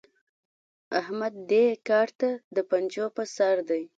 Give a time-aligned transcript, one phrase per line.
[0.99, 3.83] احمد دې کار ته د پنجو پر سر دی.